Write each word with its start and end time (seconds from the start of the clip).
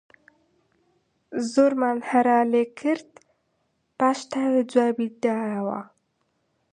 زۆرمان 1.51 1.97
هەرا 2.09 2.39
لێ 2.51 2.63
کرد، 2.79 3.11
پاش 3.97 4.19
تاوێ 4.31 4.61
جوابی 4.71 5.09
داوە 5.23 5.79